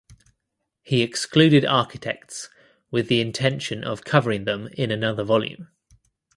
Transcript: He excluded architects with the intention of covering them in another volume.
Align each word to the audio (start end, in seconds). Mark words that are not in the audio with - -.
He 0.81 1.03
excluded 1.03 1.63
architects 1.63 2.49
with 2.89 3.07
the 3.07 3.21
intention 3.21 3.83
of 3.83 4.03
covering 4.03 4.45
them 4.45 4.67
in 4.73 4.89
another 4.89 5.23
volume. 5.23 5.67